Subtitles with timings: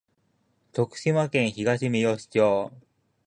[0.73, 2.71] 徳島県東みよし町